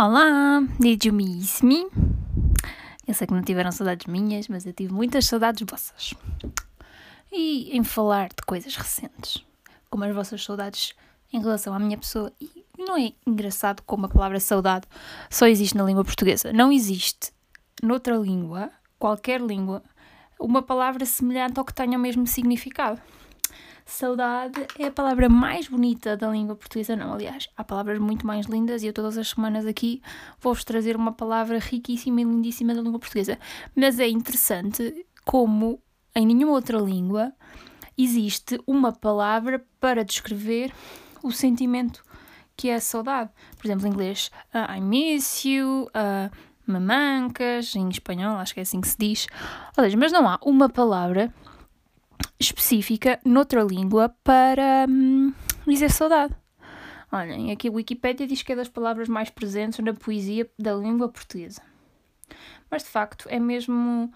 [0.00, 1.06] Olá, did?
[1.06, 1.14] Eu
[3.14, 6.14] sei que não tiveram saudades minhas, mas eu tive muitas saudades vossas.
[7.32, 9.44] E em falar de coisas recentes,
[9.90, 10.94] como as vossas saudades
[11.32, 14.86] em relação à minha pessoa, e não é engraçado como a palavra saudade
[15.28, 16.52] só existe na língua portuguesa.
[16.52, 17.32] Não existe
[17.82, 18.70] noutra língua,
[19.00, 19.82] qualquer língua,
[20.38, 23.00] uma palavra semelhante ou que tenha o mesmo significado.
[23.90, 28.44] Saudade é a palavra mais bonita da língua portuguesa, não, aliás, há palavras muito mais
[28.44, 30.02] lindas e eu todas as semanas aqui
[30.38, 33.38] vou-vos trazer uma palavra riquíssima e lindíssima da língua portuguesa.
[33.74, 35.82] Mas é interessante como
[36.14, 37.32] em nenhuma outra língua
[37.96, 40.70] existe uma palavra para descrever
[41.22, 42.04] o sentimento
[42.54, 43.30] que é saudade.
[43.56, 46.30] Por exemplo, em inglês, uh, I miss you, uh,
[46.66, 49.26] mamancas, em espanhol, acho que é assim que se diz.
[49.78, 51.32] Ou seja, mas não há uma palavra
[52.38, 55.32] específica noutra língua para hum,
[55.66, 56.34] dizer saudade.
[57.10, 61.08] Olhem, aqui a Wikipédia diz que é das palavras mais presentes na poesia da língua
[61.08, 61.62] portuguesa.
[62.70, 64.12] Mas de facto é mesmo.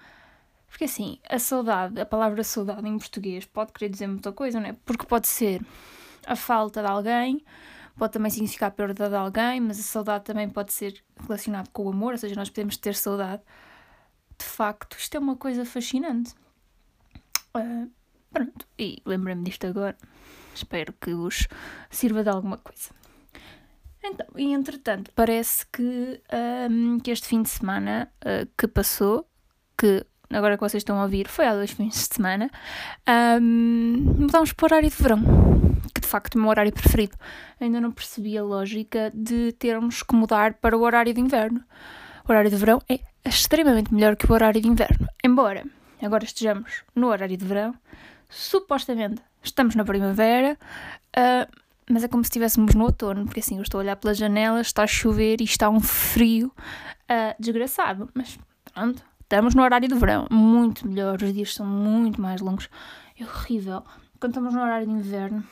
[0.68, 4.68] Porque assim, a saudade, a palavra saudade em português pode querer dizer muita coisa, não
[4.68, 4.76] é?
[4.84, 5.64] Porque pode ser
[6.26, 7.44] a falta de alguém,
[7.96, 11.84] pode também significar a perda de alguém, mas a saudade também pode ser relacionado com
[11.84, 13.42] o amor, ou seja, nós podemos ter saudade.
[14.38, 16.34] De facto, isto é uma coisa fascinante.
[17.54, 17.90] Uh,
[18.32, 19.96] Pronto, e lembrei-me disto agora.
[20.54, 21.46] Espero que vos
[21.90, 22.90] sirva de alguma coisa.
[24.04, 26.20] Então, e entretanto, parece que,
[26.70, 29.28] um, que este fim de semana uh, que passou,
[29.78, 32.50] que agora que vocês estão a ouvir, foi há dois fins de semana,
[33.40, 35.22] um, mudamos para o horário de verão,
[35.94, 37.16] que de facto é o meu horário preferido.
[37.60, 41.62] Ainda não percebi a lógica de termos que mudar para o horário de inverno.
[42.26, 45.06] O horário de verão é extremamente melhor que o horário de inverno.
[45.22, 45.64] Embora
[46.04, 47.74] agora estejamos no horário de verão,
[48.32, 50.58] supostamente estamos na primavera,
[51.16, 54.14] uh, mas é como se estivéssemos no outono, porque assim eu estou a olhar pela
[54.14, 58.08] janela, está a chover e está um frio uh, desgraçado.
[58.14, 58.38] Mas
[58.72, 62.68] pronto, estamos no horário de verão, muito melhor, os dias são muito mais longos.
[63.18, 63.82] É horrível.
[64.18, 65.44] Quando estamos no horário de inverno,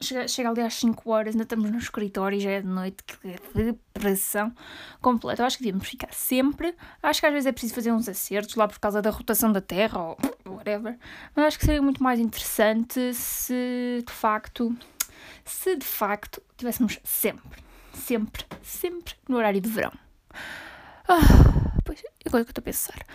[0.00, 3.02] Chega, chega ali às 5 horas, ainda estamos no escritório e já é de noite,
[3.04, 4.52] que é depressão
[5.00, 5.42] completa.
[5.42, 6.74] Eu acho que devíamos ficar sempre.
[7.02, 9.60] Acho que às vezes é preciso fazer uns acertos lá por causa da rotação da
[9.60, 10.16] Terra ou
[10.66, 10.98] whatever.
[11.34, 14.76] Mas acho que seria muito mais interessante se de facto,
[15.44, 17.62] se de facto tivéssemos sempre,
[17.94, 19.92] sempre, sempre no horário de verão.
[21.08, 21.20] Ah,
[21.84, 23.06] pois, agora que eu estou a pensar.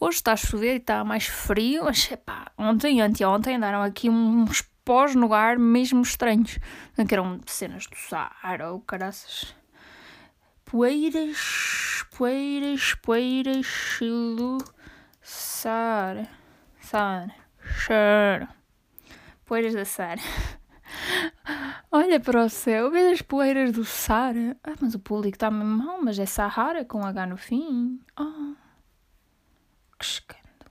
[0.00, 4.08] Hoje está a chover e está mais frio, mas epá, ontem e anteontem andaram aqui
[4.08, 6.58] uns pós no ar mesmo estranhos.
[7.06, 9.54] Que eram cenas do Saara ou caraças.
[10.64, 14.00] Poeiras, poeiras, poeiras
[15.22, 16.43] Saara.
[16.94, 17.34] Saara.
[17.84, 18.48] Saara.
[19.44, 20.20] Poeiras da Saara.
[21.90, 24.56] Olha para o céu, vê as poeiras do Saara.
[24.62, 27.98] Ah, mas o público está mesmo mal, mas é Sahara com H no fim.
[28.16, 28.54] Oh,
[29.98, 30.70] que escândalo.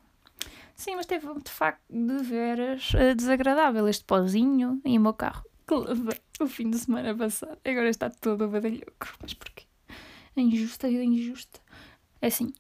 [0.73, 5.43] Sim, mas teve de facto de veras uh, desagradável este pozinho e o meu carro
[5.67, 7.59] que levei o fim de semana passado.
[7.65, 9.17] Agora está todo badalhoco.
[9.21, 9.65] Mas porquê?
[10.37, 11.59] É injusta e injusta.
[12.21, 12.53] É assim,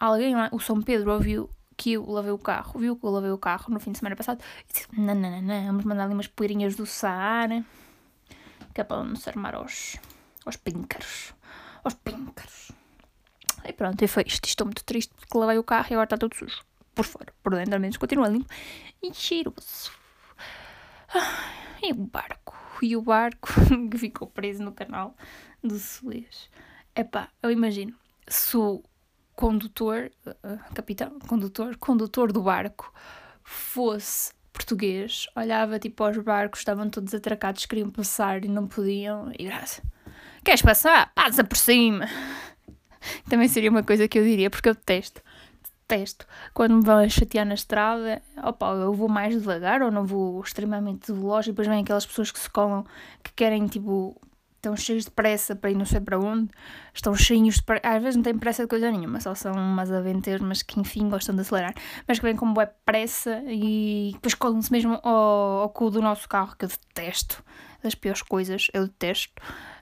[0.00, 3.30] alguém lá, o São Pedro ouviu que eu lavei o carro, viu que eu lavei
[3.30, 6.04] o carro no fim de semana passado e disse: não, não, não, não, vamos mandar
[6.04, 7.64] ali umas poeirinhas do Saara
[8.74, 9.96] que é para não se armar aos,
[10.44, 11.34] aos píncaros.
[11.82, 12.70] Aos píncaros.
[13.64, 14.46] E pronto, e foi isto.
[14.46, 16.62] Estou muito triste porque lavei o carro e agora está todo sujo
[16.94, 18.52] por fora, por dentro ao menos continua limpo
[19.02, 19.90] e cheiroso.
[21.14, 23.48] Ah, e o barco, e o barco
[23.90, 25.16] que ficou preso no canal
[25.62, 26.50] do Suez.
[26.94, 27.96] Epá, eu imagino,
[28.26, 28.82] se o
[29.38, 32.92] condutor, uh, capitão, condutor, condutor do barco
[33.44, 39.48] fosse português, olhava tipo aos barcos, estavam todos atracados, queriam passar e não podiam, e.
[40.42, 41.12] Queres passar?
[41.14, 42.08] Passa por cima!
[43.30, 45.22] Também seria uma coisa que eu diria, porque eu detesto
[45.88, 46.26] detesto.
[46.52, 51.10] Quando me vão chatear na estrada, opa, eu vou mais devagar ou não vou extremamente
[51.10, 52.84] veloz e depois vem aquelas pessoas que se colam,
[53.22, 54.20] que querem, tipo,
[54.68, 56.50] estão cheios de pressa para ir não sei para onde,
[56.92, 59.90] estão cheios de pressa, às vezes não têm pressa de coisa nenhuma, só são umas
[59.90, 61.74] aventuras, mas que enfim gostam de acelerar,
[62.06, 66.28] mas que vêm com boa pressa e depois colam-se mesmo ao, ao cu do nosso
[66.28, 67.42] carro, que eu detesto,
[67.82, 69.34] das piores coisas, eu detesto.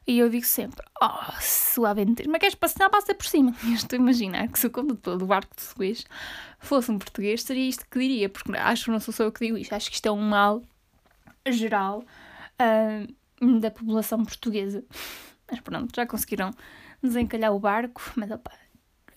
[0.07, 3.53] E eu digo sempre, oh, suaventeiro, mas queres passar, passa por cima.
[3.75, 6.05] Estou a imaginar que se o condutor do barco de Suez
[6.61, 9.45] fosse um português, seria isto que diria, porque acho que não sou só eu que
[9.45, 10.63] digo isto, acho que isto é um mal
[11.49, 12.05] geral
[12.61, 13.15] uh,
[13.61, 14.85] da população portuguesa.
[15.51, 16.51] Mas pronto, já conseguiram
[17.03, 18.53] desencalhar o barco, mas opa,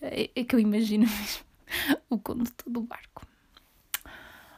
[0.00, 1.44] é, é que eu imagino mesmo
[2.08, 3.26] o condutor do barco.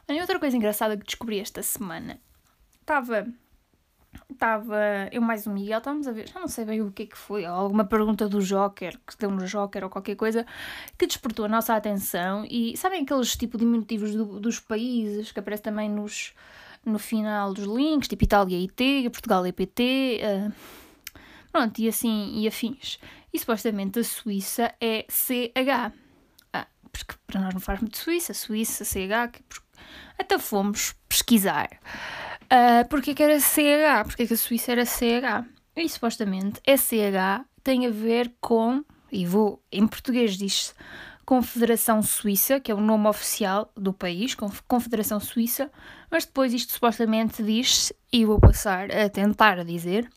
[0.09, 2.19] E outra coisa engraçada que descobri esta semana,
[2.81, 3.25] estava
[4.29, 4.77] estava
[5.11, 7.17] eu mais o Miguel, estávamos a ver, já não sei bem o que é que
[7.17, 10.45] foi, alguma pergunta do Joker, que deu no Joker ou qualquer coisa,
[10.97, 12.45] que despertou a nossa atenção.
[12.49, 16.33] E sabem aqueles tipo diminutivos do, dos países que aparece também nos,
[16.85, 20.53] no final dos links, tipo Itália IT, Portugal EPT, uh,
[21.51, 22.99] pronto, e assim, e afins.
[23.33, 25.91] E supostamente a Suíça é CH.
[26.53, 29.41] Ah, porque para nós não faz muito Suíça, Suíça, CH,
[30.17, 31.69] até fomos pesquisar.
[32.43, 34.05] Uh, porque que era CH?
[34.05, 35.47] Porque que a Suíça era CH?
[35.75, 40.75] E supostamente SCH tem a ver com, e vou em português diz
[41.25, 44.35] Confederação Suíça, que é o nome oficial do país,
[44.67, 45.71] Confederação Suíça,
[46.11, 50.09] mas depois isto supostamente diz, e vou passar a tentar dizer,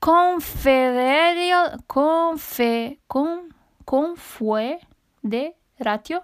[0.00, 3.48] Confederal, Confe, con,
[3.84, 6.22] Confederatio,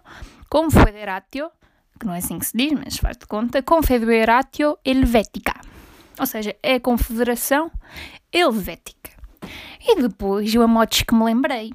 [0.48, 1.50] Confederatio
[1.98, 5.54] que não é assim que se diz, mas faz de conta, Confederatio Helvética.
[6.18, 7.70] Ou seja, é a Confederação
[8.32, 9.10] Helvética.
[9.80, 11.72] E depois eu a modos que me lembrei.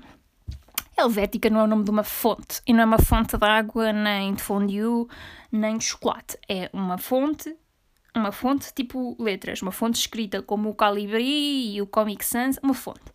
[0.98, 3.92] Helvética não é o nome de uma fonte, e não é uma fonte de água,
[3.92, 5.08] nem de fondue,
[5.52, 6.38] nem de chocolate.
[6.48, 7.56] É uma fonte,
[8.16, 12.74] uma fonte tipo letras, uma fonte escrita como o Calibri e o Comic Sans, uma
[12.74, 13.12] fonte,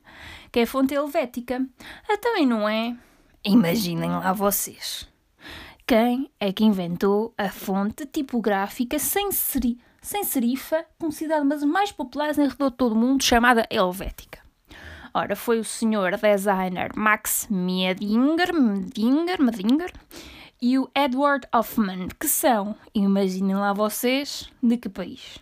[0.51, 1.65] que é a fonte helvética.
[2.09, 2.97] Ah, também não é?
[3.45, 5.09] Imaginem lá vocês
[5.87, 12.39] quem é que inventou a fonte tipográfica sem, seri sem serifa, considerada das mais populares
[12.39, 14.36] em redor de todo o mundo, chamada Helvética.
[15.19, 19.91] Ora, foi o senhor designer Max Medinger, Medinger, Medinger
[20.61, 25.39] e o Edward Hoffman, que são, imaginem lá vocês, de que país?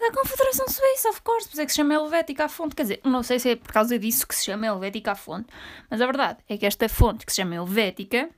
[0.00, 2.74] da Confederação Suíça, of course, pois é que se chama Helvética a fonte.
[2.74, 5.48] Quer dizer, não sei se é por causa disso que se chama Helvética a fonte,
[5.90, 8.30] mas a verdade é que esta fonte que se chama Helvética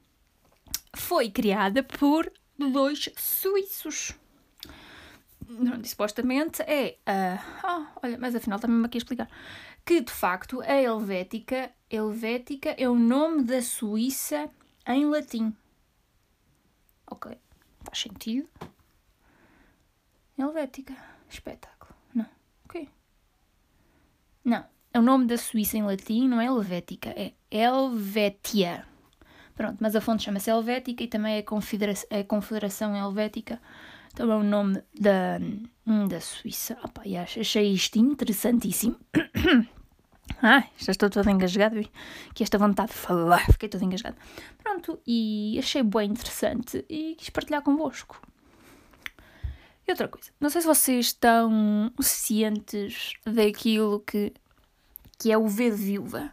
[0.97, 4.19] foi criada por dois suíços.
[5.85, 7.39] Supostamente é a.
[7.65, 9.29] Oh, olha, mas afinal está-me aqui a explicar.
[9.85, 14.51] Que de facto a Helvética, Helvética é o nome da Suíça
[14.87, 15.55] em latim.
[17.07, 17.37] Ok,
[17.83, 18.49] faz sentido.
[20.39, 20.97] Helvética.
[21.29, 21.95] Espetáculo.
[22.15, 22.27] Não.
[22.65, 22.89] Ok.
[24.45, 24.65] Não.
[24.93, 28.85] É o nome da Suíça em latim, não é Helvética, é Helvétia.
[29.55, 33.61] Pronto, mas a fonte chama-se Helvética e também é a Confederação Helvética.
[34.15, 35.39] Também é o nome da,
[35.87, 36.77] hum, da Suíça.
[36.83, 38.97] Opa, e achei isto interessantíssimo.
[40.43, 41.83] Ah, já estou toda engasgada,
[42.33, 44.17] que esta vontade de falar, fiquei toda engasgada.
[44.63, 48.23] Pronto, e achei bem interessante e quis partilhar convosco.
[49.87, 54.33] E outra coisa, não sei se vocês estão cientes daquilo que,
[55.19, 56.33] que é o V de viúva.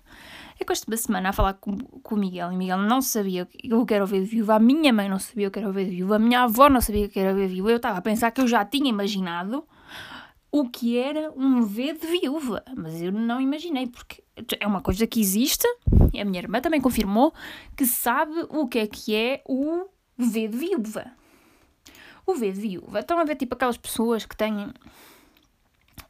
[0.59, 3.47] É que esta semana a falar com, com o Miguel, e o Miguel não sabia
[3.71, 5.69] o que era o V de viúva, a minha mãe não sabia o que era
[5.69, 7.53] o V de viúva, a minha avó não sabia o que era o V de
[7.53, 7.71] viúva.
[7.71, 9.63] Eu estava a pensar que eu já tinha imaginado
[10.51, 14.23] o que era um V de viúva, mas eu não imaginei, porque
[14.59, 15.67] é uma coisa que existe,
[16.13, 17.33] e a minha irmã também confirmou
[17.75, 19.85] que sabe o que é que é o
[20.17, 21.11] V de viúva.
[22.25, 22.99] O V de viúva.
[22.99, 24.73] Estão a ver, tipo, aquelas pessoas que têm,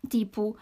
[0.09, 0.55] tipo,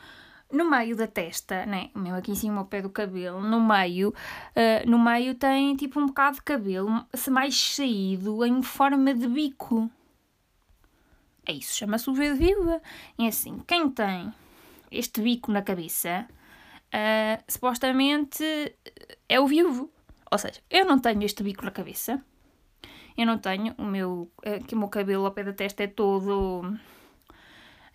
[0.55, 1.89] no meio da testa, né?
[1.93, 5.99] Mesmo aqui em cima ao pé do cabelo, no meio, uh, no meio tem, tipo,
[5.99, 9.89] um bocado de cabelo mais saído em forma de bico.
[11.45, 12.81] É isso, chama-se o V de viúva.
[13.19, 14.33] E é assim, quem tem
[14.89, 16.25] este bico na cabeça,
[16.87, 18.43] uh, supostamente
[19.27, 19.91] é o viúvo.
[20.31, 22.23] Ou seja, eu não tenho este bico na cabeça,
[23.17, 23.75] eu não tenho.
[23.77, 26.77] O meu, aqui o meu cabelo ao pé da testa é todo.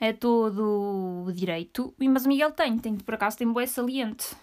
[0.01, 1.95] É todo direito.
[1.99, 2.79] Mas o Miguel tem.
[2.79, 4.35] tem por acaso tem boé saliente.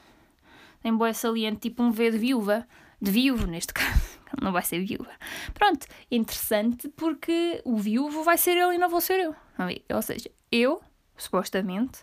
[0.82, 2.68] Tem boé saliente, tipo um V de viúva.
[3.02, 4.20] De viúvo, neste caso.
[4.42, 5.12] Não vai ser viúva.
[5.54, 5.88] Pronto.
[6.12, 9.36] Interessante porque o viúvo vai ser ele e não vou ser eu.
[9.96, 10.82] Ou seja, eu
[11.18, 12.00] supostamente,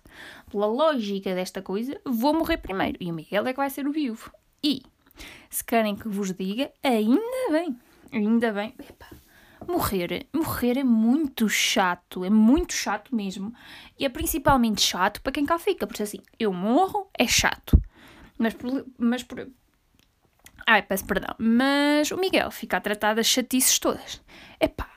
[0.50, 2.99] pela lógica desta coisa, vou morrer primeiro.
[3.00, 4.30] E o Miguel é que vai ser o viúvo.
[4.62, 4.82] E,
[5.49, 7.78] se querem que vos diga, ainda bem.
[8.12, 8.75] Ainda bem.
[8.78, 9.06] Epa,
[9.68, 13.52] morrer, morrer é muito chato, é muito chato mesmo.
[13.99, 17.80] E é principalmente chato para quem cá fica, porque assim, eu morro, é chato.
[18.38, 18.56] Mas,
[18.99, 19.49] mas por.
[20.66, 21.35] Ai, peço perdão.
[21.38, 24.23] Mas o Miguel fica a tratar das chatices todas.
[24.61, 24.90] Epá,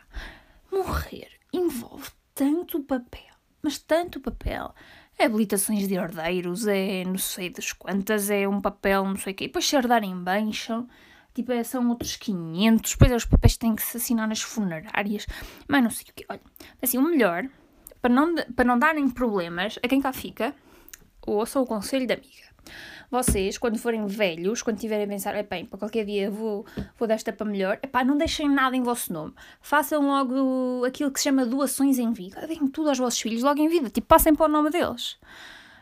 [0.71, 4.73] morrer envolve tanto papel, mas tanto papel.
[5.19, 9.35] É habilitações de herdeiros, é não sei das quantas, é um papel, não sei o
[9.35, 9.45] quê.
[9.45, 10.87] E depois se herdarem bem, são
[11.37, 14.41] tipo, é, são outros 500, depois é os papéis que têm que se assinar nas
[14.41, 15.27] funerárias,
[15.67, 16.25] mas não sei o quê.
[16.27, 16.41] Olha,
[16.81, 17.47] assim, o melhor,
[18.01, 20.55] para não, para não darem problemas a quem cá fica,
[21.25, 22.47] ouça o conselho da amiga.
[23.11, 26.65] vocês, quando forem velhos, quando tiverem a pensar, bem, para qualquer dia vou,
[26.97, 29.35] vou desta para melhor, epá, não deixem nada em vosso nome.
[29.61, 32.47] Façam logo aquilo que se chama doações em vida.
[32.47, 33.91] Deem tudo aos vossos filhos logo em vida.
[33.91, 35.17] Tipo, passem para o nome deles.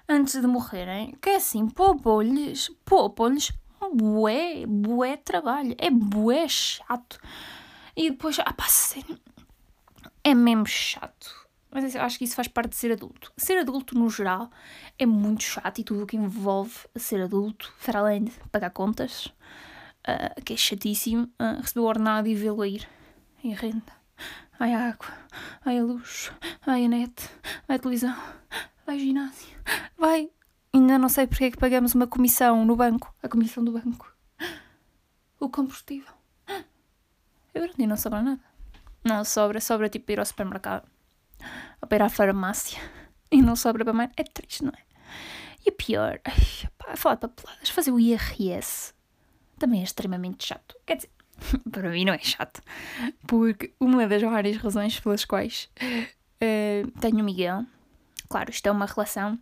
[0.07, 1.15] Antes de morrerem.
[1.21, 3.53] Que é assim, poupam-lhes, poupam-lhes
[3.93, 5.75] bué, bué trabalho.
[5.77, 7.19] É bué chato.
[7.95, 9.19] E depois, ah pá, sério,
[10.23, 13.33] é mesmo chato mas eu acho que isso faz parte de ser adulto.
[13.35, 14.49] Ser adulto, no geral,
[14.97, 19.25] é muito chato e tudo o que envolve ser adulto, para além de pagar contas,
[19.25, 22.87] uh, que é chatíssimo, uh, receber o ordenado e vê-lo ir.
[23.43, 23.91] E a renda.
[24.57, 25.07] Ai a água,
[25.65, 26.31] ai a luz,
[26.65, 27.29] ai a net,
[27.67, 28.15] ai a televisão,
[28.85, 29.57] vai ginásio,
[29.97, 30.29] vai.
[30.75, 34.13] Ainda não sei porque é que pagamos uma comissão no banco, a comissão do banco.
[35.39, 36.13] O combustível.
[37.53, 38.41] Eu e não sobra nada.
[39.01, 40.85] Não sobra, sobra tipo ir ao supermercado
[41.81, 42.77] ou para ir à farmácia
[43.31, 44.11] e não sobra para mais.
[44.17, 44.83] É triste, não é?
[45.65, 48.93] E o pior, ai, pá, falar papeladas, fazer o IRS
[49.57, 50.75] também é extremamente chato.
[50.85, 51.09] Quer dizer,
[51.71, 52.61] para mim não é chato,
[53.25, 57.65] porque uma das várias razões pelas quais uh, tenho o Miguel,
[58.27, 59.39] claro, isto é uma relação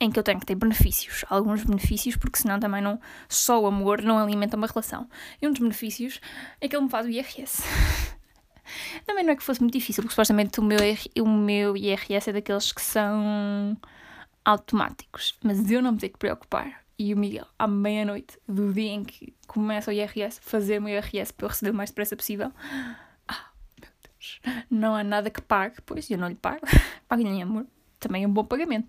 [0.00, 3.66] em que eu tenho que ter benefícios, alguns benefícios, porque senão também não, só o
[3.66, 5.08] amor não alimenta uma relação.
[5.40, 6.20] E um dos benefícios
[6.60, 7.62] é que ele me faz o IRS.
[9.06, 10.78] Também não é que fosse muito difícil, porque supostamente o meu,
[11.20, 13.76] o meu IRS é daqueles que são
[14.44, 15.38] automáticos.
[15.42, 16.82] Mas eu não me tenho que preocupar.
[16.98, 20.94] E o Miguel, à meia-noite do dia em que começa o IRS, fazer o meu
[20.94, 22.52] IRS para eu receber o mais depressa possível.
[23.26, 24.40] Ah, meu Deus.
[24.70, 26.64] Não há nada que pague, pois eu não lhe pago.
[27.18, 27.66] Em amor.
[28.02, 28.88] Também é um bom pagamento.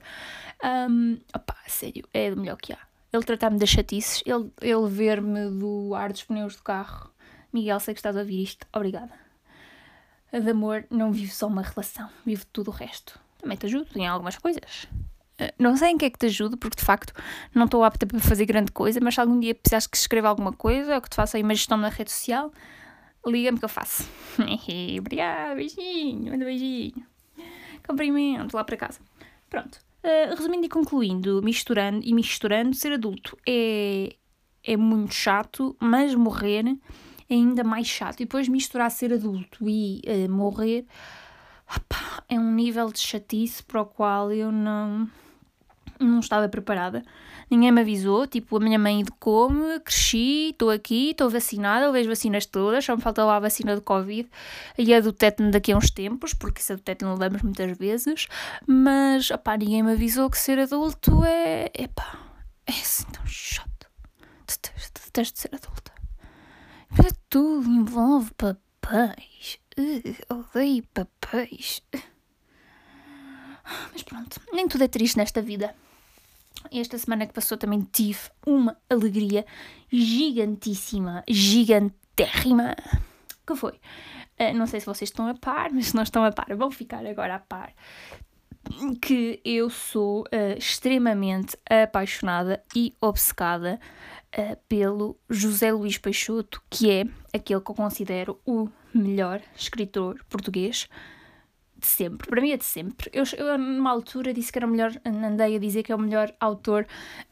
[0.63, 2.79] Um, opa, sério, é do melhor que há.
[3.11, 7.11] Ele tratar-me das chatices, ele, ele ver-me do ar dos pneus do carro.
[7.51, 8.65] Miguel, sei que estás a ouvir isto.
[8.73, 9.23] Obrigada
[10.39, 13.19] de amor não vive só uma relação, vive tudo o resto.
[13.39, 14.87] Também te ajudo em algumas coisas.
[15.37, 17.13] Eh, não sei em que é que te ajudo, porque de facto
[17.53, 20.53] não estou apta para fazer grande coisa, mas se algum dia precisares que escreva alguma
[20.53, 22.51] coisa ou que te faça aí uma gestão na rede social,
[23.25, 24.09] liga-me que eu faço.
[24.99, 27.12] Obrigada, beijinho, manda beijinho.
[27.87, 28.99] Cumprimento lá para casa.
[29.49, 29.79] Pronto.
[30.03, 34.15] Uh, resumindo e concluindo, misturando e misturando, ser adulto é,
[34.63, 36.65] é muito chato, mas morrer
[37.29, 38.19] é ainda mais chato.
[38.19, 40.85] E depois misturar ser adulto e uh, morrer
[41.67, 45.09] opa, é um nível de chatice para o qual eu não,
[45.99, 47.03] não estava preparada.
[47.49, 52.45] Ninguém me avisou, tipo, a minha mãe educou-me, cresci, estou aqui, estou vacinada, vejo vacinas
[52.45, 54.29] todas, só me falta lá a vacina do Covid
[54.77, 58.27] e a do tétano daqui a uns tempos, porque essa do tétano levamos muitas vezes,
[58.65, 62.17] mas, opá, ninguém me avisou que ser adulto é, epá,
[62.65, 63.87] é assim tão chato.
[64.47, 65.91] Detesto, detesto ser adulta.
[66.95, 69.59] Para tudo envolve papéis.
[69.77, 71.81] Uh, odeio papéis.
[73.91, 75.73] Mas pronto, nem tudo é triste nesta vida.
[76.71, 79.45] Esta semana que passou também tive uma alegria
[79.91, 82.75] gigantíssima, gigantérrima.
[83.45, 83.73] Que foi?
[84.39, 86.71] Uh, não sei se vocês estão a par, mas se não estão a par, vão
[86.71, 87.73] ficar agora a par.
[89.01, 93.79] Que eu sou uh, extremamente apaixonada e obcecada
[94.37, 100.87] uh, pelo José Luís Peixoto, que é aquele que eu considero o melhor escritor português
[101.83, 102.27] de sempre.
[102.27, 103.09] Para mim é de sempre.
[103.13, 105.99] Eu, eu numa altura disse que era o melhor, andei a dizer que é o
[105.99, 106.87] melhor autor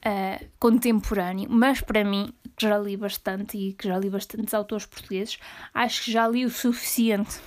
[0.06, 4.86] uh, contemporâneo, mas para mim, que já li bastante e que já li bastantes autores
[4.86, 5.40] portugueses,
[5.74, 7.40] acho que já li o suficiente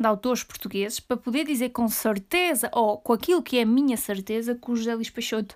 [0.00, 3.96] de autores portugueses para poder dizer com certeza, ou com aquilo que é a minha
[3.96, 5.54] certeza, que o José Luís Peixoto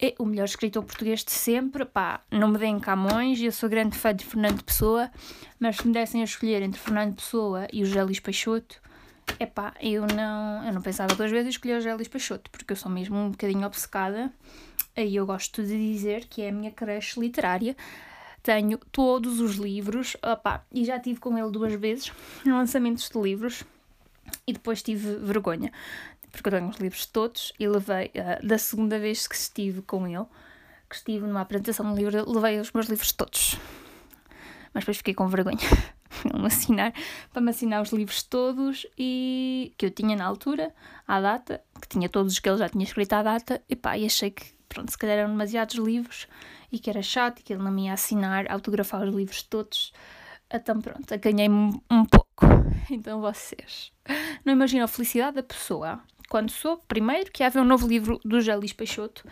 [0.00, 1.84] é o melhor escritor português de sempre.
[1.84, 5.10] Pá, não me deem Camões, eu sou grande fã de Fernando Pessoa,
[5.58, 8.80] mas se me dessem a escolher entre Fernando Pessoa e o José Luís Peixoto,
[9.38, 12.72] é pá, eu não, eu não pensava duas vezes escolher o José Luís Peixoto, porque
[12.72, 14.32] eu sou mesmo um bocadinho obcecada.
[14.96, 17.76] Aí eu gosto de dizer que é a minha creche literária
[18.42, 22.12] tenho todos os livros, opa, e já tive com ele duas vezes
[22.44, 23.62] lançamentos de livros
[24.46, 25.72] e depois tive vergonha,
[26.30, 30.08] porque eu tenho os livros todos e levei, uh, da segunda vez que estive com
[30.08, 30.26] ele,
[30.90, 33.56] que estive numa apresentação de livro, levei os meus livros todos.
[34.74, 35.58] Mas depois fiquei com vergonha
[36.32, 36.92] de me assinar,
[37.32, 40.74] para me assinar os livros todos e que eu tinha na altura,
[41.06, 43.96] à data, que tinha todos os que ele já tinha escrito à data, e pá,
[43.96, 46.26] e achei que, pronto, se calhar eram demasiados livros
[46.70, 49.92] e que era chato e que ele não me ia assinar, autografar os livros todos.
[50.52, 52.32] Então pronto, ganhei-me um pouco.
[52.90, 53.92] Então vocês
[54.44, 56.02] não imaginam a felicidade da pessoa
[56.32, 59.22] quando soube, primeiro, que havia um novo livro do Jalis Peixoto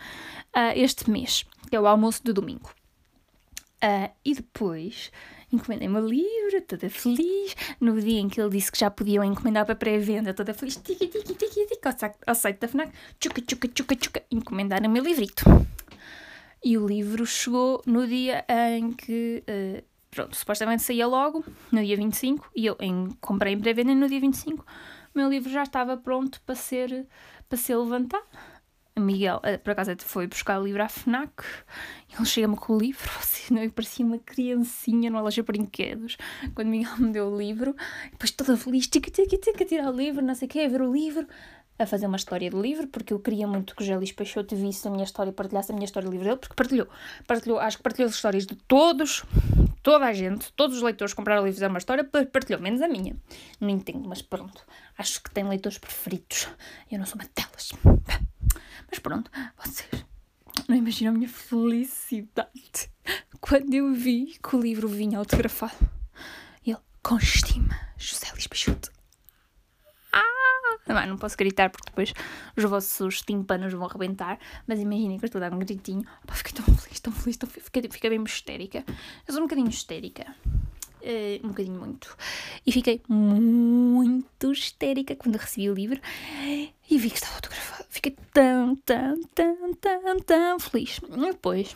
[0.55, 2.71] uh, este mês, que é o Almoço de Domingo.
[3.83, 5.11] Uh, e depois
[5.51, 7.55] encomendei-me o livro, toda feliz.
[7.79, 11.07] No dia em que ele disse que já podiam encomendar para pré-venda, toda feliz, tiqui,
[11.07, 11.79] tiqui, tiqui, tiqui,
[12.25, 15.43] ao, site da FNAC, tchuca, tchuca, tchuca, tchuca, encomendaram o meu livrito.
[16.63, 21.97] E o livro chegou no dia em que, uh, pronto, supostamente saía logo, no dia
[21.97, 24.63] 25, e eu em, comprei em pré-venda no dia 25.
[25.13, 27.07] O meu livro já estava pronto para ser,
[27.49, 28.23] para ser levantado.
[28.99, 31.43] Miguel, uh, por acaso, foi buscar o livro à FNAC.
[32.13, 36.17] Ele chega-me com o livro, assim, eu parecia uma criancinha numa loja de brinquedos.
[36.53, 37.75] Quando Miguel me deu o livro,
[38.11, 40.91] depois toda feliz, tica, tica, tirar o livro, não sei o quê, a ver o
[40.91, 41.27] livro
[41.79, 44.87] a fazer uma história do livro, porque eu queria muito que o Gélis Peixoto visse
[44.87, 46.87] a minha história, partilhasse a minha história do livro dele, porque partilhou.
[47.25, 49.23] partilhou acho que partilhou as histórias de todos,
[49.81, 52.81] toda a gente, todos os leitores que compraram o livro fizeram uma história, partilhou, menos
[52.81, 53.15] a minha.
[53.59, 54.63] Não entendo, mas pronto.
[54.97, 56.47] Acho que tem leitores preferidos.
[56.91, 57.71] Eu não sou uma delas.
[58.89, 60.05] Mas pronto, vocês
[60.67, 62.91] não imaginam a minha felicidade
[63.39, 65.89] quando eu vi que o livro vinha autografado.
[66.65, 68.91] Ele, com estima, José Luís Peixoto.
[70.87, 72.13] Não, não posso gritar porque depois
[72.57, 76.03] os vossos tímpanos vão arrebentar, mas imaginem que eu estou a dar um gritinho.
[76.23, 77.65] Opa, fiquei tão feliz, tão feliz, tão feliz.
[77.65, 78.83] Fiquei, fiquei bem histérica.
[79.27, 80.35] Eu sou um bocadinho histérica.
[81.01, 82.15] Uh, um bocadinho muito.
[82.65, 85.99] E fiquei muito histérica quando recebi o livro
[86.89, 87.85] e vi que estava autografado.
[87.89, 90.99] Fiquei tão, tão, tão, tão, tão feliz.
[91.09, 91.75] E depois,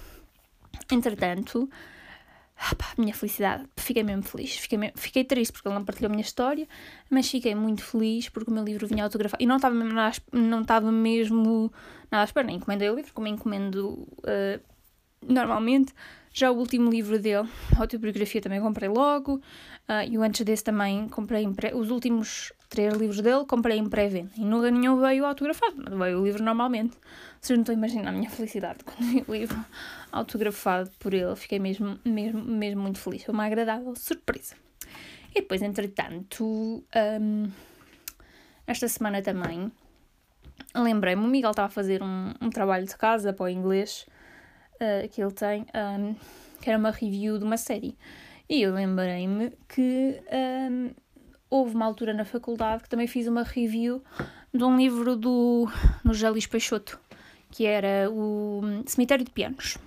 [0.91, 1.67] entretanto,
[2.77, 4.57] pá, minha felicidade, fiquei mesmo feliz.
[4.57, 6.67] Fiquei, mesmo, fiquei triste porque ele não partilhou a minha história,
[7.09, 9.41] mas fiquei muito feliz porque o meu livro vinha autografado.
[9.43, 11.71] E não estava mesmo nada, não estava mesmo
[12.11, 12.47] nada à espera.
[12.47, 14.61] Nem encomendei o livro, como encomendo uh,
[15.21, 15.93] normalmente.
[16.37, 19.35] Já o último livro dele, a autobiografia, também comprei logo.
[19.87, 21.47] Uh, e o antes desse também comprei.
[21.73, 24.31] Os últimos três livros dele comprei em pré-venda.
[24.35, 26.97] E nunca nenhum veio autografado, mas veio o livro normalmente.
[27.39, 29.65] Vocês não estão a imaginar a minha felicidade quando vi o livro
[30.11, 31.37] autografado por ele.
[31.37, 33.23] Fiquei mesmo, mesmo, mesmo muito feliz.
[33.23, 34.55] Foi uma agradável surpresa.
[35.33, 37.49] E depois, entretanto, um,
[38.67, 39.71] esta semana também,
[40.75, 44.05] lembrei-me, o Miguel estava a fazer um, um trabalho de casa para o inglês
[44.75, 46.15] uh, que ele tem, um,
[46.61, 47.97] que era uma review de uma série.
[48.47, 50.21] E eu lembrei-me que
[50.71, 50.91] um,
[51.49, 54.03] houve uma altura na faculdade que também fiz uma review
[54.53, 55.67] de um livro do
[56.03, 56.99] no Gélis Peixoto,
[57.51, 59.77] que era o Cemitério de Pianos.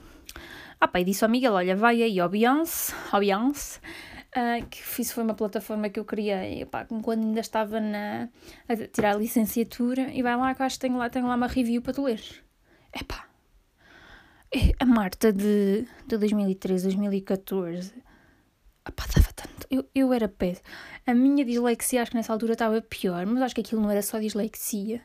[0.81, 5.25] Ah, pá, e disse ao Miguel: Olha, vai aí ao Beyoncé, uh, que isso foi
[5.25, 8.29] uma plataforma que eu criei pá, quando ainda estava na,
[8.69, 11.47] a tirar a licenciatura, e vai lá que acho que tenho lá, tenho lá uma
[11.47, 12.43] review para tu leres.
[12.93, 13.28] Epá,
[14.81, 17.93] a Marta de, de 2013, 2014
[18.89, 19.67] Epá, dava tanto.
[19.71, 20.67] Eu, eu era péssimo.
[21.07, 24.01] A minha dislexia acho que nessa altura estava pior, mas acho que aquilo não era
[24.01, 25.03] só dislexia.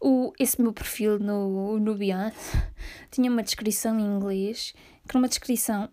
[0.00, 2.72] O, esse meu perfil no, no Beyoncé
[3.10, 4.72] tinha uma descrição em inglês,
[5.08, 5.90] que numa descrição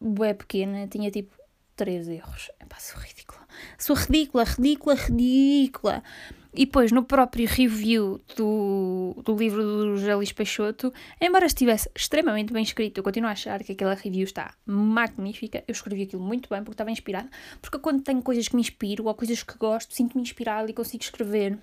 [0.00, 1.36] bué pequena tinha tipo
[1.74, 2.50] três erros.
[2.60, 3.40] Epá, sou ridícula.
[3.76, 6.02] Sou ridícula, ridícula, ridícula.
[6.56, 12.62] E depois, no próprio review do, do livro do Luís Peixoto, embora estivesse extremamente bem
[12.62, 15.64] escrito, eu continuo a achar que aquela review está magnífica.
[15.66, 17.28] Eu escrevi aquilo muito bem porque estava inspirada.
[17.60, 21.02] Porque quando tenho coisas que me inspiro ou coisas que gosto, sinto-me inspirada e consigo
[21.02, 21.58] escrever.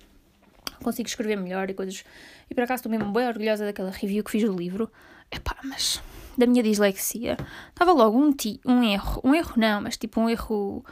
[0.82, 2.04] Consigo escrever melhor e coisas.
[2.50, 4.92] E por acaso estou mesmo bem orgulhosa daquela review que fiz do livro.
[5.30, 6.02] Epá, mas
[6.36, 7.38] da minha dislexia
[7.70, 9.22] estava logo um, ti, um erro.
[9.24, 10.84] Um erro não, mas tipo um erro.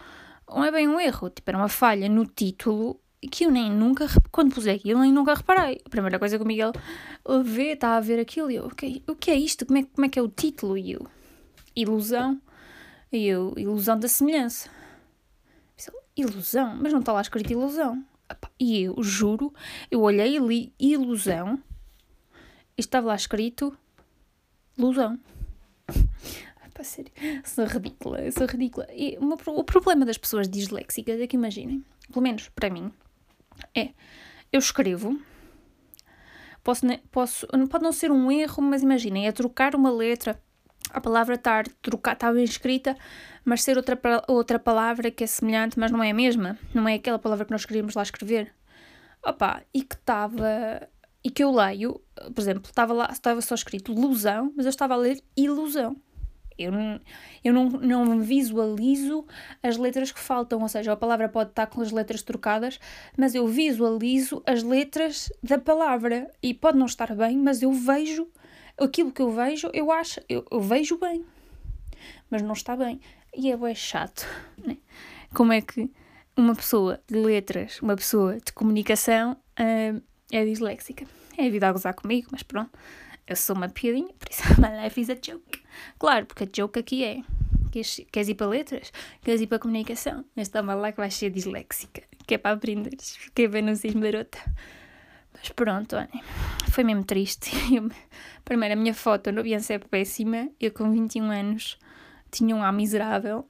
[0.48, 4.06] Não é bem um erro, tipo era uma falha no título que eu nem nunca,
[4.30, 5.80] quando pus aquilo, nem nunca reparei.
[5.84, 6.72] A primeira coisa que o Miguel
[7.44, 8.70] vê, está a ver aquilo, e eu,
[9.06, 9.66] o que é isto?
[9.66, 10.78] Como é, como é que é o título?
[10.78, 11.06] E eu,
[11.76, 12.40] ilusão.
[13.12, 14.70] E eu, ilusão da semelhança.
[16.16, 16.76] Ilusão?
[16.80, 18.04] Mas não está lá escrito ilusão.
[18.58, 19.52] E eu, juro,
[19.90, 21.58] eu olhei e li ilusão
[22.76, 23.76] e estava lá escrito
[24.78, 25.18] ilusão.
[26.72, 27.12] Para sério,
[27.44, 28.86] sou ridícula, sou ridícula.
[28.94, 32.90] E o problema das pessoas disléxicas é que imaginem, pelo menos para mim,
[33.74, 33.90] é,
[34.52, 35.20] eu escrevo,
[36.62, 40.40] posso, posso, pode não ser um erro, mas imaginem, é trocar uma letra,
[40.90, 42.96] a palavra estar trocar, bem escrita,
[43.44, 46.94] mas ser outra, outra palavra que é semelhante, mas não é a mesma, não é
[46.94, 48.52] aquela palavra que nós queríamos lá escrever.
[49.24, 50.88] Opa, e que estava,
[51.22, 52.00] e que eu leio,
[52.34, 55.96] por exemplo, estava lá, estava só escrito ilusão, mas eu estava a ler ilusão.
[56.62, 57.00] Eu, não,
[57.44, 59.26] eu não, não visualizo
[59.62, 62.78] as letras que faltam, ou seja, a palavra pode estar com as letras trocadas,
[63.16, 68.28] mas eu visualizo as letras da palavra e pode não estar bem, mas eu vejo
[68.78, 71.24] aquilo que eu vejo, eu acho, eu, eu vejo bem,
[72.30, 73.00] mas não está bem.
[73.34, 74.26] E é chato,
[74.58, 74.76] né?
[75.34, 75.90] Como é que
[76.36, 81.06] uma pessoa de letras, uma pessoa de comunicação uh, é disléxica?
[81.36, 82.70] É vida a gozar comigo, mas pronto.
[83.30, 85.62] Eu sou uma piadinha, por isso my life is a joke.
[86.00, 87.22] Claro, porque a joke aqui é.
[87.70, 88.92] Queres, queres ir para letras?
[89.22, 90.24] Queres ir para comunicação?
[90.34, 93.16] Mas toma lá que vais ser disléxica, que é para aprenderes.
[93.32, 94.36] Que é bem no cismo garota.
[95.32, 96.24] Mas pronto, olhem,
[96.72, 97.52] foi mesmo triste.
[97.72, 97.88] Eu,
[98.44, 100.48] primeiro, a minha foto no Beyoncé é péssima.
[100.58, 101.78] Eu, com 21 anos,
[102.32, 103.46] tinha um A miserável.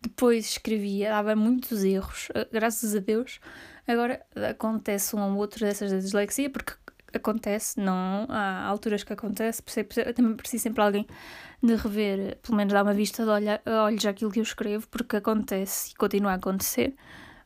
[0.00, 3.40] Depois escrevia, dava muitos erros, eh, graças a Deus.
[3.84, 6.74] Agora acontece um ou outro dessas da dislexia, porque
[7.16, 9.62] acontece, não há alturas que acontece,
[10.06, 11.06] eu também preciso sempre alguém
[11.62, 15.16] de rever, pelo menos dar uma vista de olha, olhos àquilo que eu escrevo, porque
[15.16, 16.94] acontece e continua a acontecer.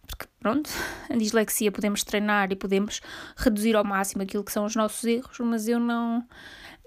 [0.06, 0.70] Porque, pronto,
[1.08, 3.00] a dislexia podemos treinar e podemos
[3.36, 6.26] reduzir ao máximo aquilo que são os nossos erros, mas eu não.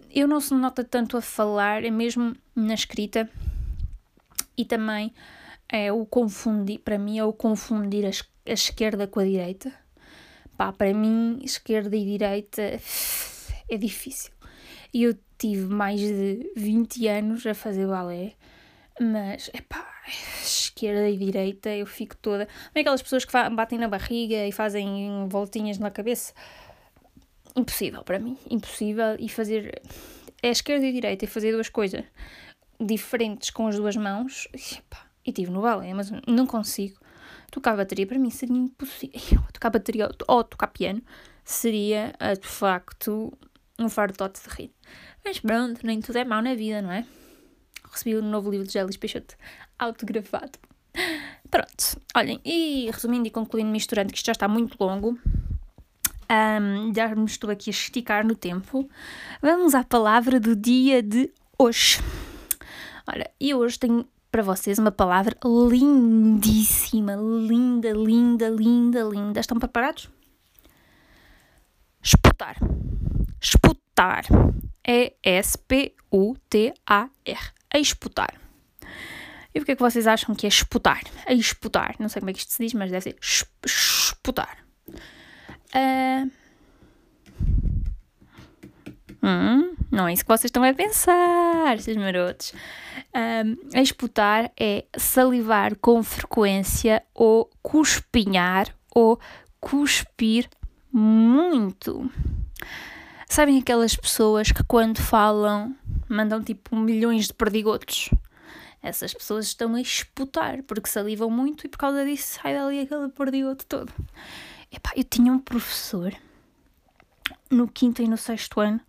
[0.10, 3.30] Eu não se nota tanto a falar, é mesmo na escrita
[4.58, 5.14] e também
[5.70, 8.10] é o confundir, para mim é o confundir a,
[8.50, 9.72] a esquerda com a direita.
[10.62, 12.62] Pá, para mim, esquerda e direita
[13.68, 14.32] é difícil.
[14.94, 18.34] E eu tive mais de 20 anos a fazer balé,
[19.00, 19.84] mas, epá,
[20.40, 22.46] esquerda e direita, eu fico toda.
[22.46, 26.32] Não é aquelas pessoas que batem na barriga e fazem voltinhas na cabeça?
[27.56, 29.16] Impossível para mim, impossível.
[29.18, 29.82] E fazer.
[30.44, 32.04] É esquerda e direita e fazer duas coisas
[32.80, 34.48] diferentes com as duas mãos.
[34.54, 37.01] Epá, e tive no balé, mas não consigo.
[37.52, 39.44] Tocar bateria para mim seria impossível.
[39.54, 41.02] Tocar bateria ou tocar piano
[41.44, 43.38] seria, eh, de facto,
[43.78, 44.72] um fartote de rir.
[45.24, 47.06] Mas pronto, nem tudo é mau na vida, não é?
[47.92, 49.36] Recebi um novo livro de Gélis Peixoto
[49.78, 50.58] autografado.
[51.50, 55.20] Pronto, olhem, e resumindo e concluindo, misturando, que isto já está muito longo,
[56.32, 58.90] um, já me estou aqui a esticar no tempo,
[59.42, 62.00] vamos à palavra do dia de hoje.
[63.06, 65.38] Olha, e hoje tenho para vocês uma palavra
[65.70, 69.40] lindíssima, linda, linda, linda, linda.
[69.42, 70.10] Estão preparados?
[72.02, 72.56] Esputar.
[73.42, 74.26] Esputar.
[74.88, 75.92] E-S-P-U-T-A-R.
[77.76, 78.34] Esputar.
[79.54, 81.02] E o que é que vocês acham que é esputar?
[81.28, 81.96] Esputar.
[82.00, 83.18] Não sei como é que isto se diz, mas deve ser
[83.66, 84.58] esputar.
[85.76, 86.41] Uh...
[89.24, 92.54] Hum, não é isso que vocês estão a pensar, esses marotos.
[93.16, 99.20] Um, esputar é salivar com frequência ou cuspinhar ou
[99.60, 100.50] cuspir
[100.92, 102.12] muito.
[103.28, 105.76] Sabem aquelas pessoas que quando falam
[106.10, 108.10] mandam tipo milhões de perdigotos?
[108.82, 113.08] Essas pessoas estão a esputar porque salivam muito e por causa disso sai dali aquele
[113.10, 113.94] perdigoto todo.
[114.72, 116.12] Epá, eu tinha um professor
[117.50, 118.82] no quinto e no sexto ano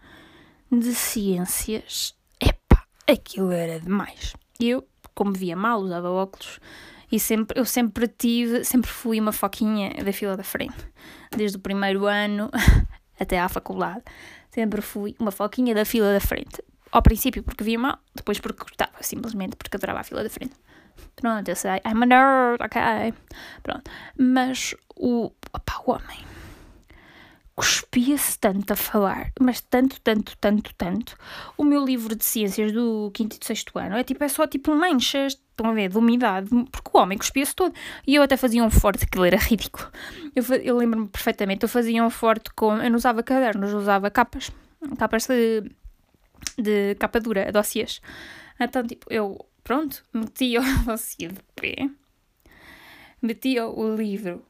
[0.72, 2.14] de ciências
[3.06, 4.34] aquilo era demais.
[4.58, 6.58] Eu, como via mal, usava óculos
[7.10, 10.76] e sempre, eu sempre tive, sempre fui uma foquinha da fila da frente.
[11.36, 12.50] Desde o primeiro ano
[13.20, 14.02] até à faculdade,
[14.50, 16.62] sempre fui uma foquinha da fila da frente.
[16.90, 20.54] Ao princípio porque via mal, depois porque gostava, simplesmente porque adorava a fila da frente.
[21.16, 23.14] Pronto, eu sei, I'm a nerd, ok.
[23.62, 23.90] Pronto.
[24.18, 26.31] Mas o, opa, o homem
[27.54, 31.16] cuspia-se tanto a falar, mas tanto, tanto, tanto, tanto.
[31.56, 34.74] O meu livro de ciências do quinto e sexto ano é tipo, é só tipo
[34.74, 37.74] manchas, estão a ver, de umidade, porque o homem cuspia-se todo.
[38.06, 39.86] E eu até fazia um forte, aquilo era ridículo.
[40.34, 44.10] Eu, eu lembro-me perfeitamente, eu fazia um forte com, eu não usava cadernos, eu usava
[44.10, 44.50] capas,
[44.98, 45.70] capas de,
[46.58, 48.00] de capa dura, dossiês.
[48.58, 51.90] Então, tipo, eu, pronto, metia o dossiê de pé,
[53.20, 54.42] metia o livro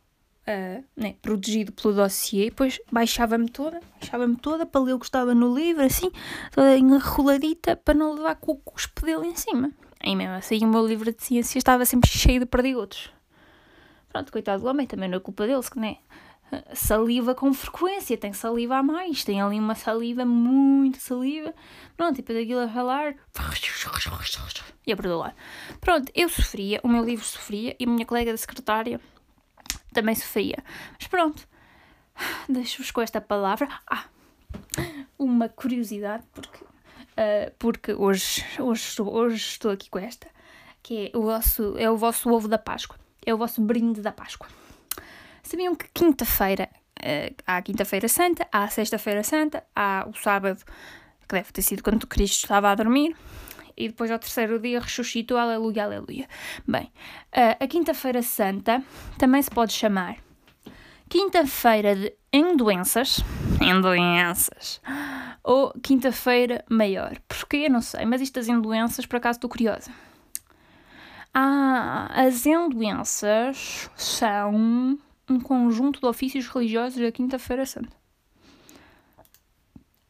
[0.47, 5.35] uh, né, protegido pelo dossiê, depois baixava-me toda, baixava-me toda para ler o que estava
[5.35, 6.11] no livro, assim,
[6.51, 9.71] toda enroladita, para não levar com o cuspe dele em cima.
[10.01, 13.13] Aí mesmo assim o meu livro de ciência estava sempre cheio de perdigotos.
[14.09, 15.97] Pronto, coitado do homem, também não é culpa dele, que né?
[16.75, 21.55] Saliva com frequência, tem saliva a mais, tem ali uma saliva, muito saliva.
[21.97, 23.15] Pronto, e depois aquilo a falar.
[24.87, 25.35] E a perdoar.
[25.81, 29.01] Pronto, eu sofria, o meu livro sofria e a minha colega da secretária
[29.93, 30.59] também sofria.
[30.99, 31.47] Mas pronto,
[32.49, 33.69] deixo-vos com esta palavra.
[33.91, 34.07] Ah,
[35.19, 40.27] uma curiosidade, porque, uh, porque hoje, hoje, estou, hoje estou aqui com esta,
[40.83, 44.13] que é o, vosso, é o vosso ovo da Páscoa, é o vosso brinde da
[44.13, 44.49] Páscoa.
[45.43, 50.63] Sabiam que quinta-feira, uh, há a quinta-feira santa, há a sexta-feira santa, há o sábado,
[51.29, 53.17] que deve ter sido quando Cristo estava a dormir,
[53.85, 56.29] e depois ao terceiro dia ressuscitou, aleluia, aleluia.
[56.67, 56.93] Bem,
[57.61, 58.83] a Quinta-feira Santa
[59.19, 60.17] também se pode chamar
[61.09, 63.21] Quinta-feira de Endoenças,
[63.61, 64.81] Endoenças,
[65.45, 67.19] ou Quinta-feira Maior.
[67.29, 67.69] Porquê?
[67.69, 69.91] Não sei, mas estas endoenças, por acaso, estou curiosa.
[71.35, 78.02] Ah, as endoenças são um conjunto de ofícios religiosos da Quinta-feira Santa.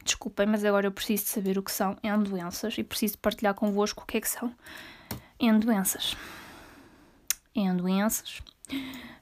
[0.05, 4.03] Desculpem, mas agora eu preciso de saber o que são endoenças e preciso partilhar convosco
[4.03, 4.53] o que é que são
[5.39, 6.17] endoenças.
[7.55, 8.41] Endoenças.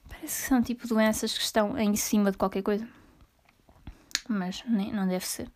[0.09, 2.89] Parece que são tipo doenças que estão em cima de qualquer coisa.
[4.29, 5.51] mas nem, não deve ser.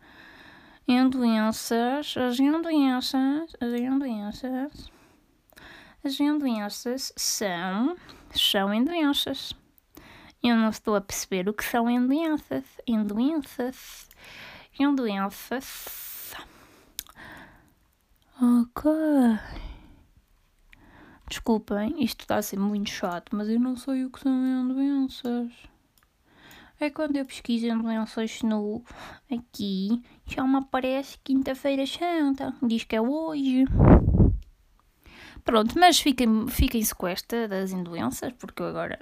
[0.87, 4.91] Em doenças, as doenças, as doenças,
[6.03, 7.97] as doenças são,
[8.31, 9.53] são em doenças.
[10.43, 12.63] Eu não estou a perceber o que são em doenças,
[14.79, 16.35] em doenças, doenças.
[18.41, 18.91] Ok.
[21.27, 25.51] Desculpem, isto está a ser muito chato, mas eu não sei o que são doenças.
[26.79, 28.83] É quando eu pesquiso em doenças no
[29.31, 32.53] aqui, já me aparece quinta-feira santa.
[32.61, 33.65] Diz que é hoje.
[35.43, 38.99] Pronto, mas fiquem, fiquem-se com esta das indoenças, porque eu agora.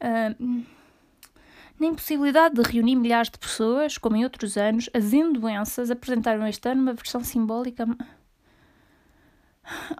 [0.00, 0.64] Uh,
[1.84, 6.68] na impossibilidade de reunir milhares de pessoas, como em outros anos, as endoenças apresentaram este
[6.68, 7.86] ano uma versão simbólica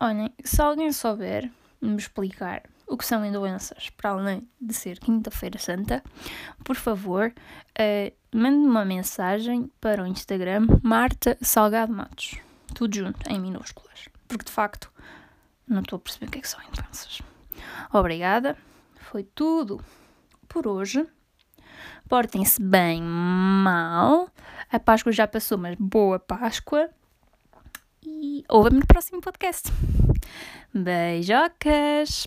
[0.00, 5.58] Olhem, se alguém souber me explicar o que são doenças, para além de ser Quinta-feira
[5.58, 6.02] Santa,
[6.62, 12.36] por favor, uh, mande-me uma mensagem para o Instagram Marta Salgado Matos.
[12.74, 14.08] Tudo junto, em minúsculas.
[14.28, 14.92] Porque de facto
[15.66, 17.22] não estou a perceber o que é que são doenças.
[17.92, 18.56] Obrigada.
[18.96, 19.82] Foi tudo
[20.46, 21.06] por hoje.
[22.08, 24.28] Portem-se bem mal.
[24.70, 26.88] A Páscoa já passou, mas boa Páscoa
[28.04, 29.70] e ouvem-me no próximo podcast.
[30.74, 32.26] Beijocas!